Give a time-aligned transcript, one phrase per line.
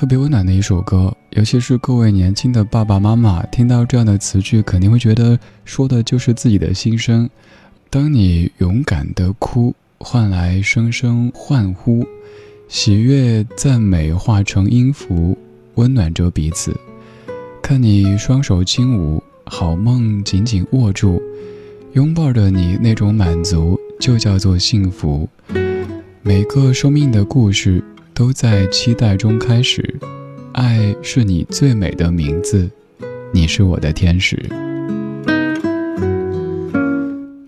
[0.00, 7.28] 特别温暖的一首歌，尤其是各位年轻的爸爸妈妈听到这样的词句，肯定会觉得说的就是自己的心声。
[7.90, 12.02] 当你勇敢的哭，换来声声欢呼，
[12.66, 15.36] 喜悦赞美化成音符，
[15.74, 16.74] 温暖着彼此。
[17.60, 21.20] 看你双手轻舞，好梦紧紧握住，
[21.92, 25.28] 拥抱着你那种满足，就叫做幸福。
[26.22, 27.84] 每个生命的故事。
[28.20, 29.82] 都在期待中开始，
[30.52, 32.68] 爱是你最美的名字，
[33.32, 34.38] 你是我的天使。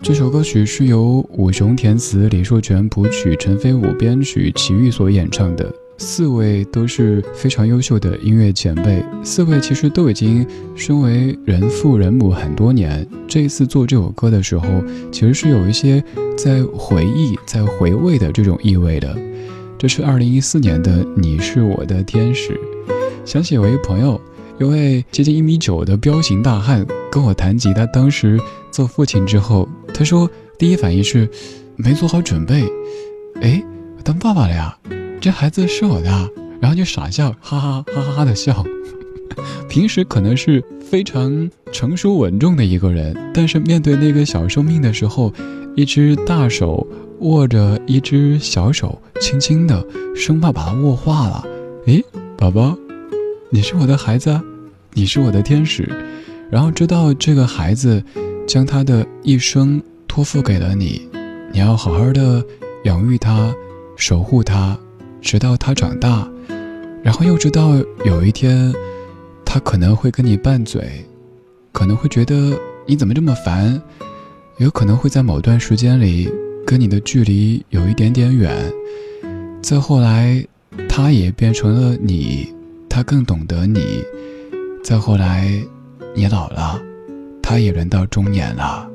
[0.01, 5.71] 这首歌曲是由武雄填词，李硕全谱曲，陈飞武编曲，齐豫所演唱的。
[5.99, 10.43] 四位都是非常优秀的音乐前辈，四位其实都已经
[10.75, 13.07] 身为人父人母很多年。
[13.27, 14.65] 这一次做这首歌的时候，
[15.11, 16.03] 其实是有一些
[16.35, 19.15] 在回忆、在回味的这种意味的。
[19.83, 22.53] 这是二零一四年的《你是我的天使》，
[23.25, 24.21] 想起有一朋友，
[24.57, 28.39] 一位接近一米九的彪形大汉，跟我谈及他当时
[28.71, 31.29] 做父亲之后，他说第一反应是
[31.75, 32.63] 没做好准备，
[33.41, 33.61] 哎，
[34.05, 34.77] 当爸爸了呀，
[35.19, 36.29] 这孩子是我的，
[36.61, 38.63] 然后就傻笑，哈哈哈哈哈的笑。
[39.67, 45.33] 平时可能是非常成熟稳重的一个人，但是面对那个小生命的时候，
[45.75, 46.87] 一只大手。
[47.23, 51.45] 握着一只小手，轻轻的，生怕把它握化了。
[51.85, 52.03] 诶，
[52.37, 52.77] 宝宝，
[53.49, 54.39] 你是我的孩子，
[54.91, 55.89] 你是我的天使。
[56.51, 58.03] 然后知道这个孩子
[58.45, 61.09] 将他的一生托付给了你，
[61.53, 62.43] 你要好好的
[62.83, 63.55] 养育他，
[63.95, 64.77] 守护他，
[65.21, 66.29] 直到他长大。
[67.01, 67.71] 然后又知道
[68.03, 68.73] 有一天，
[69.45, 71.05] 他可能会跟你拌嘴，
[71.71, 73.81] 可能会觉得你怎么这么烦，
[74.57, 76.29] 有可能会在某段时间里
[76.65, 78.71] 跟你的距离有一点点远。
[79.61, 80.45] 再后来，
[80.89, 82.53] 他也变成了你，
[82.89, 84.03] 他更懂得你。
[84.83, 85.49] 再后来，
[86.15, 86.81] 你老了，
[87.41, 88.89] 他也人到中年了。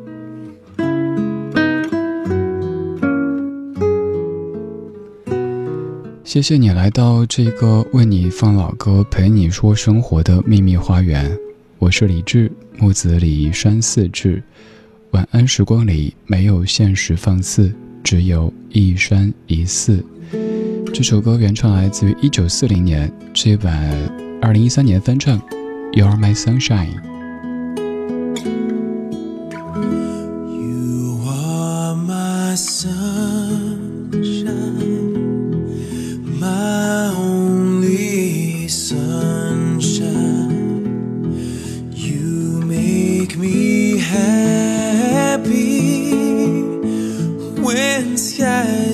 [6.25, 11.35] 谢谢你来到这个为你放老歌、陪你说生活的秘密花园。
[11.79, 14.43] 我是李志，木子李山寺志。
[15.12, 17.72] 晚安时光里没有现实放肆，
[18.05, 20.05] 只有一山一寺。
[20.93, 23.90] 这首歌原唱来自于一九四零年，这版
[24.43, 25.40] 二零一三年翻唱。
[25.93, 27.18] You are my sunshine。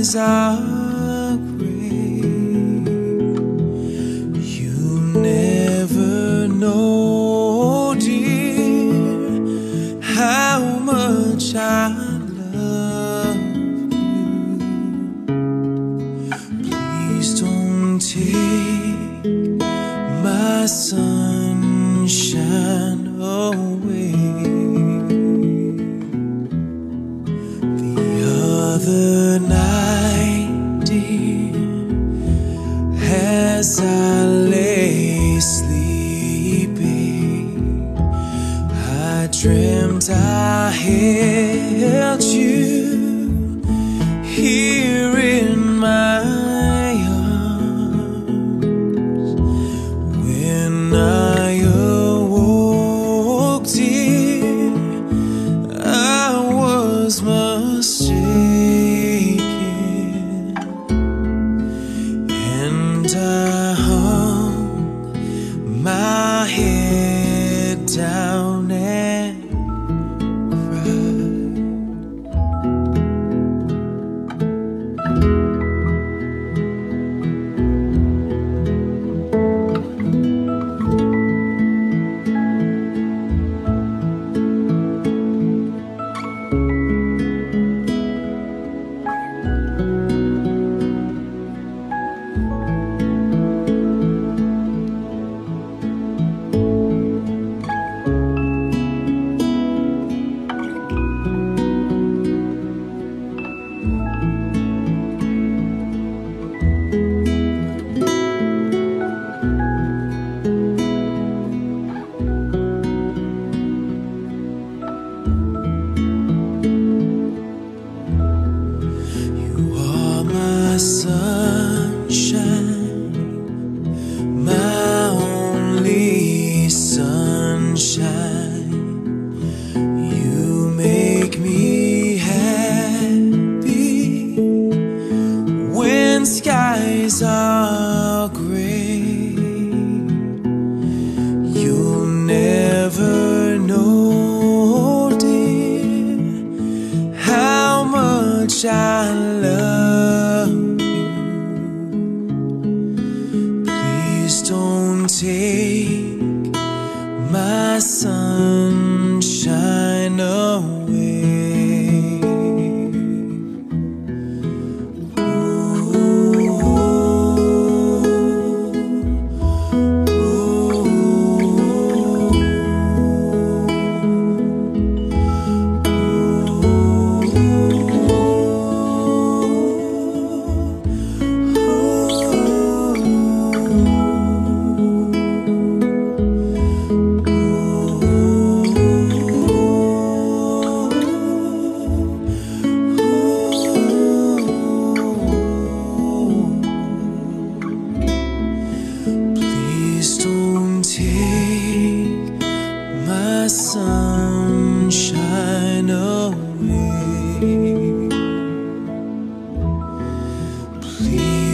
[0.05, 0.74] desire.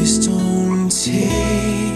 [0.01, 1.90] Please don't take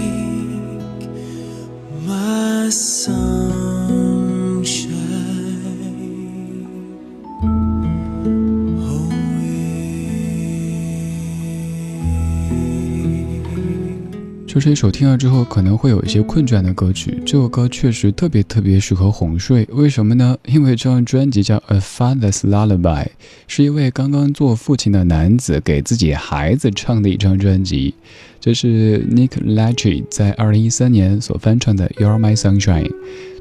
[14.55, 17.21] 这是一首听了之后可能会有一些困倦的歌曲。
[17.27, 20.39] 这首歌确实特别特别适合哄睡，为什么呢？
[20.47, 23.03] 因为这张专辑叫《A Father's Lullaby》，
[23.49, 27.95] 是一位刚刚做父亲的男子给自己孩子唱的一张专辑。
[28.41, 32.89] 这是 Nick Lachey 在二零一三年所翻唱的《You're My Sunshine》。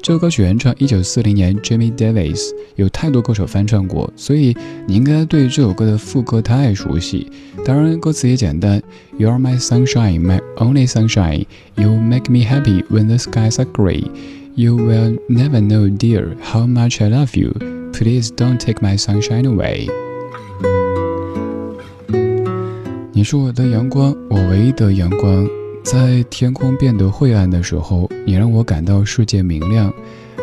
[0.02, 2.40] 这首歌曲原唱一九四零年 Jimmy Davis，
[2.74, 4.54] 有太多歌手翻唱过，所以
[4.86, 7.30] 你应该对这首歌的副歌太熟悉。
[7.64, 8.82] 当然，歌词也简单
[9.16, 11.46] ：You're my sunshine, my only sunshine.
[11.76, 14.04] You make me happy when the skies are gray.
[14.54, 17.52] You will never know, dear, how much I love you.
[17.92, 19.88] Please don't take my sunshine away.
[23.12, 25.46] 你是我的阳光，我唯一的阳光。
[25.84, 29.92] 在天空变得晦暗的时候，你让我感到世界明亮。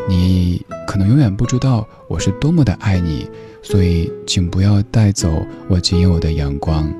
[0.09, 3.27] 你可能永远不知道我是多么的爱你，
[3.61, 6.91] 所以请不要带走我仅有的阳光。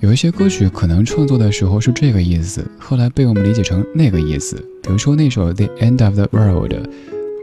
[0.00, 4.56] 有一些歌曲可能创作的时候是这个意思，后来被我们理解成那个意思。
[4.82, 6.72] 比如说那首《The End of the World》。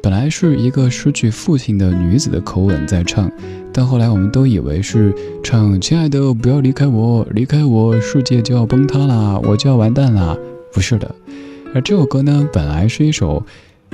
[0.01, 3.27] 本来是一个失去父亲的女子的口吻在唱，
[3.73, 5.11] 但后来我们都以为是
[5.43, 10.37] 唱“亲爱的，不要离开我，离开我，世界就要崩塌啦，我就要完蛋啦”。
[10.71, 11.15] 不是的，
[11.73, 13.43] 而这首歌呢，本来是一首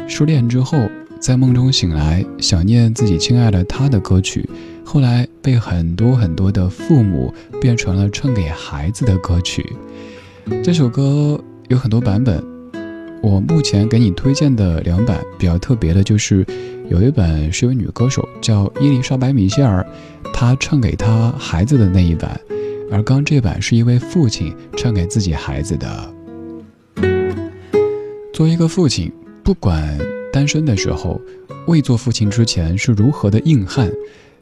[0.06, 0.78] 失恋之后
[1.22, 4.50] 在梦中醒来想念自己亲爱的他的歌曲，
[4.84, 9.76] 后来被很多很多的父母变成了唱给孩子的歌曲。
[10.64, 12.44] 这首歌有很多版本。
[13.22, 16.44] 我目前给你推荐的两版比较特别的，就是
[16.90, 19.86] 有一版是一位女歌手叫伊丽莎白·米歇尔，
[20.34, 22.42] 她唱给她孩子的那一版，
[22.92, 26.14] 而刚这版是一位父亲唱给自己孩子的。
[28.34, 29.12] 作为一个父亲，
[29.44, 30.00] 不管
[30.34, 31.22] 单身的时候，
[31.68, 33.88] 未做父亲之前是如何的硬汉，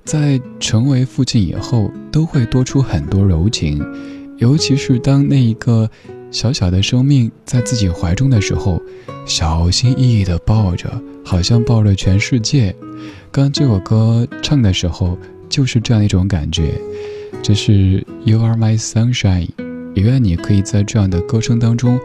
[0.04, 3.84] 在成为父亲以后，都会多出很多柔情，
[4.38, 5.90] 尤其是当那一个。
[6.32, 8.80] 小小的生命在自己怀中的时候，
[9.26, 10.88] 小心翼翼地抱着，
[11.26, 12.76] 好像抱着全世界。
[13.32, 15.18] 刚这首歌唱的时候，
[15.50, 16.80] 就是这样一种感觉。
[17.42, 19.50] 这是 You Are My Sunshine，
[19.96, 22.00] 也愿你可以在这样的歌声当中，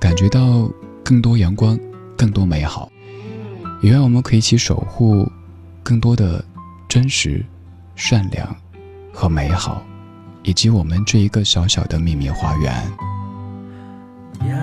[0.00, 0.68] 感觉到
[1.04, 1.78] 更多阳光，
[2.16, 2.90] 更多美好。
[3.80, 5.24] 也愿我们可以一起守护
[5.84, 6.44] 更多的
[6.88, 7.44] 真实、
[7.94, 8.48] 善良
[9.12, 9.82] 和美好，
[10.42, 12.72] 以及我们这一个小小的秘密花园。
[14.48, 14.56] 呀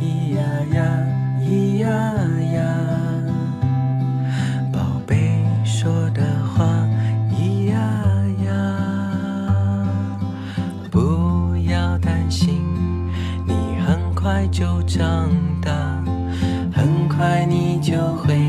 [0.00, 0.40] 咿呀
[0.74, 1.06] 呀
[1.40, 1.88] 咿呀
[2.54, 2.62] 呀，
[4.72, 6.22] 宝贝说的
[6.54, 6.64] 话
[7.32, 7.74] 咿呀
[8.44, 9.88] 呀，
[10.88, 12.62] 不要担心，
[13.44, 13.54] 你
[13.84, 15.28] 很快就长
[15.60, 15.72] 大，
[16.72, 18.45] 很快你就会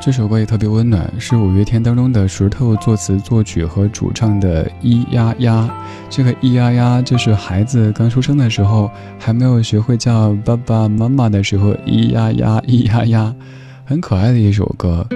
[0.00, 5.68] 这首歌也特别温暖，是五月天当中的石头作词作曲和主唱的《咿呀呀》。
[6.08, 13.36] 这个咿呀呀，就是孩子刚出生的时候，还没有学会叫爸爸妈妈的时候，咿呀呀，咿呀呀，
[13.84, 15.06] 很可爱的一首歌。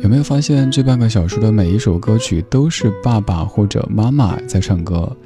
[0.00, 5.16] 有没有发现，这半个小时的每一首歌曲都是爸爸或者妈妈在唱歌？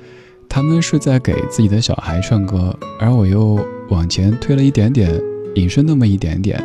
[0.54, 3.58] 他们是在给自己的小孩唱歌，而我又
[3.88, 5.20] 往前推了一点点，
[5.56, 6.62] 隐身那么一点点。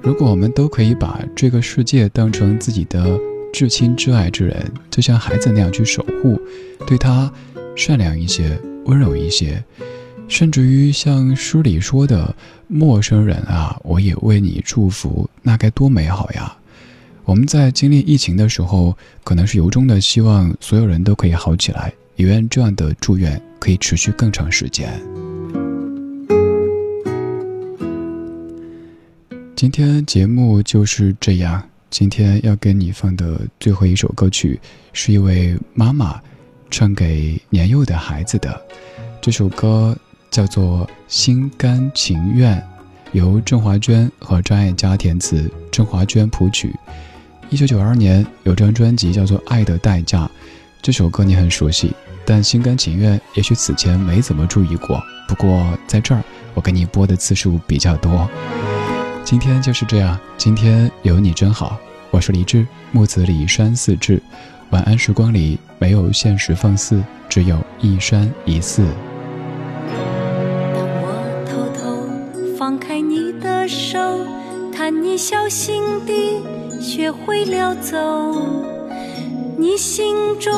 [0.00, 3.20] 如果我们都可以把这个世界当成自己的
[3.52, 6.40] 至亲至爱之人，就像孩子那样去守护，
[6.86, 7.30] 对他
[7.76, 9.62] 善良一些，温柔一些，
[10.26, 12.34] 甚至于像诗里说的
[12.66, 16.56] “陌生人啊，我也为你祝福”，那该多美好呀！
[17.26, 21.92] 我们在经历疫情的时候，可能是由衷的希望所有人都可以好起来。
[22.18, 24.90] 也愿这样的祝愿可以持续更长时间。
[29.54, 31.62] 今天节目就是这样。
[31.90, 34.60] 今天要给你放的最后一首歌曲，
[34.92, 36.20] 是一位妈妈
[36.68, 38.60] 唱给年幼的孩子的。
[39.20, 39.96] 这首歌
[40.28, 42.58] 叫做《心甘情愿》，
[43.12, 46.74] 由郑华娟和张艾嘉填词，郑华娟谱曲。
[47.48, 50.26] 一九九二年有张专辑叫做《爱的代价》，
[50.80, 51.92] 这首歌你很熟悉。
[52.24, 55.02] 但心甘情愿，也许此前没怎么注意过。
[55.26, 58.28] 不过在这儿，我给你播的次数比较多。
[59.24, 61.78] 今天就是这样，今天有你真好。
[62.10, 64.22] 我是李志，木子李山四志。
[64.70, 68.82] 晚安时光里没有现实放肆，只有一山一寺。
[70.74, 72.06] 当我偷偷
[72.58, 73.98] 放开你的手，
[74.70, 76.42] 看你小心地
[76.78, 77.96] 学会了走，
[79.58, 80.54] 你心中。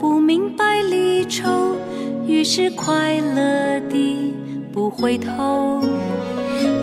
[0.00, 1.76] 不明白离愁，
[2.26, 4.34] 于是快乐地
[4.72, 5.80] 不回头。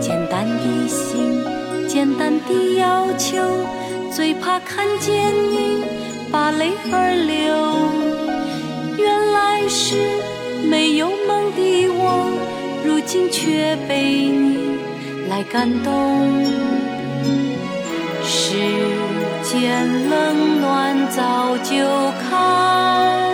[0.00, 1.44] 简单的心，
[1.86, 3.36] 简单的要求，
[4.10, 5.84] 最怕看见你
[6.32, 7.52] 把泪儿流。
[8.96, 9.96] 原来是
[10.66, 12.30] 没有梦的我，
[12.86, 14.78] 如今却被你
[15.28, 16.42] 来感动。
[18.24, 18.54] 是
[19.52, 21.74] 见冷暖早就
[22.20, 23.29] 看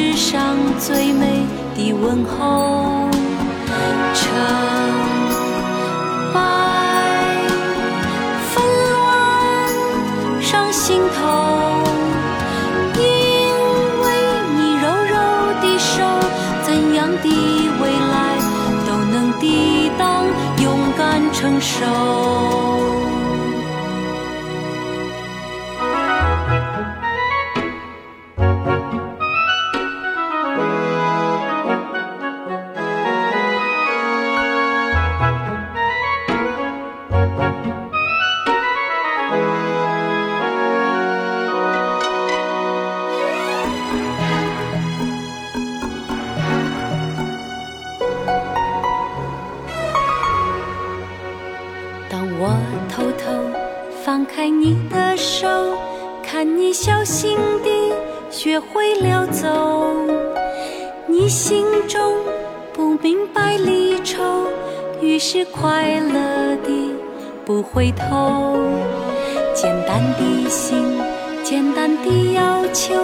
[0.00, 3.10] 世上最美的问候，
[4.14, 4.68] 成。
[58.40, 59.48] 学会了走，
[61.08, 62.14] 你心中
[62.72, 64.22] 不明白离愁，
[65.00, 66.94] 于是快乐地
[67.44, 68.56] 不回头。
[69.52, 71.00] 简单的心，
[71.42, 72.94] 简单的要求，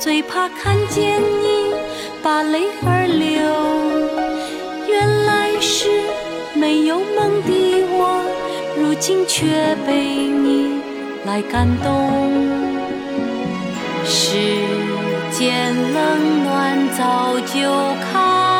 [0.00, 1.72] 最怕看见你
[2.20, 3.30] 把泪儿流。
[4.88, 5.88] 原来是
[6.52, 8.24] 没有梦的我，
[8.76, 9.46] 如今却
[9.86, 10.80] 被你
[11.24, 12.12] 来感动。
[14.06, 14.36] 是
[15.46, 18.53] 天冷暖早就看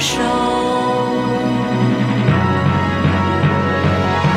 [0.00, 0.18] 手。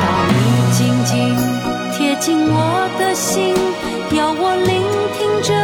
[0.00, 0.38] 当你
[0.72, 1.34] 紧紧
[1.96, 3.54] 贴近我的心，
[4.12, 4.82] 要我聆
[5.16, 5.54] 听着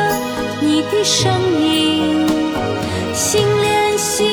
[0.63, 2.27] 你的声音，
[3.15, 4.27] 心连心，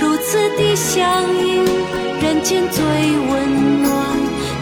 [0.00, 1.60] 如此的相依，
[2.22, 3.90] 人间最温暖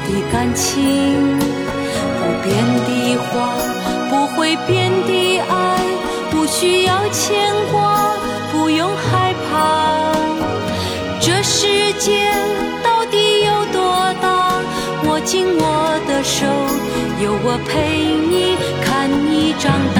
[0.07, 1.38] 的感情，
[2.18, 2.48] 不变
[2.87, 2.88] 的
[3.31, 3.53] 话，
[4.09, 5.53] 不会变的爱，
[6.31, 7.99] 不需要牵挂，
[12.00, 12.12] 界
[12.82, 14.62] 到底有多大？
[15.06, 16.46] 握紧我的手，
[17.22, 17.74] 有我陪
[18.30, 19.99] 你，看你长大。